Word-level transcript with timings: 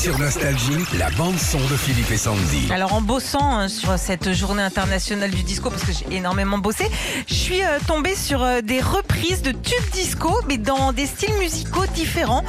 Sur 0.00 0.18
Nostalgie, 0.18 0.78
la 0.98 1.10
bande-son 1.10 1.58
de 1.58 1.76
Philippe 1.76 2.10
et 2.10 2.16
Sandy. 2.16 2.68
Alors 2.72 2.94
en 2.94 3.02
bossant 3.02 3.58
hein, 3.58 3.68
sur 3.68 3.98
cette 3.98 4.32
journée 4.32 4.62
internationale 4.62 5.30
du 5.30 5.42
disco, 5.42 5.68
parce 5.68 5.82
que 5.84 5.92
j'ai 5.92 6.16
énormément 6.16 6.56
bossé, 6.56 6.86
je 7.28 7.34
suis 7.34 7.62
euh, 7.62 7.78
tombée 7.86 8.14
sur 8.14 8.42
euh, 8.42 8.62
des 8.62 8.80
reprises 8.80 9.42
de 9.42 9.50
tubes 9.52 9.90
disco, 9.92 10.40
mais 10.48 10.56
dans 10.56 10.92
des 10.94 11.04
styles 11.04 11.34
musicaux 11.38 11.84
différents. 11.94 12.44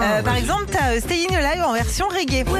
Euh, 0.00 0.22
par 0.22 0.36
exemple, 0.36 0.64
tu 0.70 0.78
as 0.78 1.00
Staying 1.00 1.34
Alive 1.36 1.62
en 1.64 1.74
version 1.74 2.06
reggae. 2.08 2.44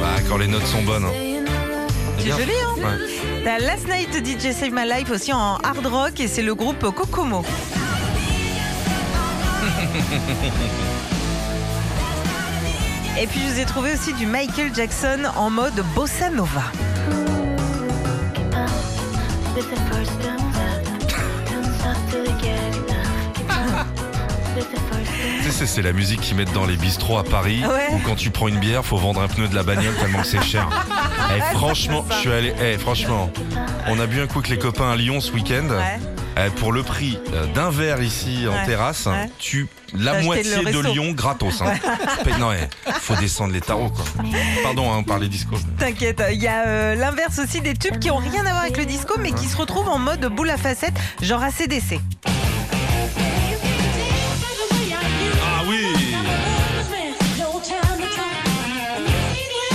Bah, 0.00 0.20
quand 0.28 0.36
les 0.36 0.46
notes 0.48 0.66
sont 0.66 0.82
bonnes. 0.82 1.04
hein. 1.04 1.44
C'est 2.18 2.24
bien. 2.24 2.36
joli, 2.36 2.52
hein 2.52 2.74
Ouais. 2.76 3.42
T'as 3.44 3.58
Last 3.58 3.86
Night 3.88 4.10
DJ 4.24 4.52
Save 4.52 4.72
My 4.72 4.86
Life 4.86 5.10
aussi 5.10 5.32
en 5.32 5.56
hard 5.56 5.86
rock 5.86 6.20
et 6.20 6.28
c'est 6.28 6.42
le 6.42 6.54
groupe 6.54 6.80
Kokomo. 6.94 7.42
Et 13.20 13.26
puis 13.28 13.40
je 13.40 13.46
vous 13.54 13.60
ai 13.60 13.64
trouvé 13.64 13.92
aussi 13.94 14.12
du 14.14 14.26
Michael 14.26 14.74
Jackson 14.74 15.20
en 15.36 15.48
mode 15.50 15.80
bossa 15.94 16.30
nova. 16.30 16.64
C'est- 25.66 25.82
la 25.82 25.92
musique 25.92 26.20
qu'ils 26.20 26.36
mettent 26.36 26.52
dans 26.52 26.66
les 26.66 26.76
bistrots 26.76 27.18
à 27.18 27.24
Paris 27.24 27.62
Ouais. 27.64 27.88
où 27.94 27.98
quand 28.06 28.14
tu 28.16 28.30
prends 28.30 28.48
une 28.48 28.58
bière, 28.58 28.84
faut 28.84 28.96
vendre 28.96 29.20
un 29.22 29.28
pneu 29.28 29.48
de 29.48 29.54
la 29.54 29.62
bagnole 29.62 29.94
tellement 29.94 30.20
que 30.20 30.26
c'est 30.26 30.42
cher. 30.42 30.68
Eh, 31.36 31.40
franchement, 31.56 32.04
je 32.10 32.14
suis 32.16 32.32
allé. 32.32 32.54
eh, 32.62 32.76
franchement, 32.78 33.30
on 33.88 33.98
a 33.98 34.06
bu 34.06 34.20
un 34.20 34.26
coup 34.26 34.38
avec 34.38 34.50
les 34.50 34.58
copains 34.58 34.90
à 34.90 34.96
Lyon 34.96 35.20
ce 35.20 35.32
week-end. 35.32 35.66
Ouais. 35.70 35.98
Eh, 36.36 36.50
pour 36.50 36.72
le 36.72 36.82
prix 36.82 37.16
euh, 37.32 37.46
d'un 37.54 37.70
verre 37.70 38.02
ici 38.02 38.46
en 38.48 38.52
Ouais, 38.52 38.66
terrasse, 38.66 39.06
ouais. 39.06 39.30
tu 39.38 39.68
la 39.94 40.20
moitié 40.22 40.42
de. 40.64 40.80
Lyon 40.92 41.12
gratos. 41.12 41.62
Hein. 41.62 41.74
Non, 42.40 42.50
faut 43.00 43.14
descendre 43.16 43.52
les 43.52 43.60
tarots 43.60 43.90
quoi. 43.90 44.04
Pardon, 44.64 44.90
hein, 44.92 44.96
on 44.98 45.04
parlait 45.04 45.28
disco. 45.28 45.56
T'inquiète, 45.78 46.20
il 46.32 46.42
y 46.42 46.48
a 46.48 46.66
euh, 46.66 46.94
l'inverse 46.96 47.38
aussi 47.38 47.60
des 47.60 47.74
tubes 47.74 47.98
qui 48.00 48.10
ont 48.10 48.16
rien 48.16 48.44
à 48.46 48.50
voir 48.50 48.62
avec 48.62 48.76
le 48.76 48.84
disco 48.86 49.14
mais 49.20 49.30
qui 49.30 49.46
se 49.46 49.56
retrouvent 49.56 49.88
en 49.88 49.98
mode 49.98 50.24
boule 50.26 50.50
à 50.50 50.56
facettes, 50.56 50.94
genre 51.22 51.42
ACDC. 51.42 52.00
Ah 55.42 55.62
oui, 55.68 55.78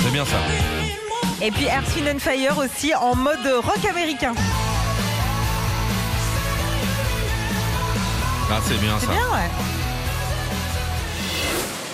c'est 0.03 0.11
bien 0.11 0.25
ça. 0.25 0.37
Et 1.41 1.51
puis 1.51 1.65
Earth, 1.67 1.95
Wind 1.95 2.15
and 2.15 2.19
Fire 2.19 2.57
aussi 2.57 2.93
en 2.93 3.15
mode 3.15 3.47
rock 3.63 3.85
américain. 3.89 4.33
Ah, 8.51 8.59
c'est 8.65 8.77
bien 8.79 8.97
C'est 8.99 9.05
ça. 9.05 9.11
bien, 9.11 9.29
ouais. 9.31 9.49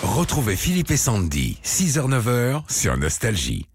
Retrouvez 0.02 0.56
Philippe 0.56 0.90
et 0.90 0.96
Sandy, 0.96 1.58
6h-9h 1.64 2.62
sur 2.70 2.96
Nostalgie. 2.96 3.66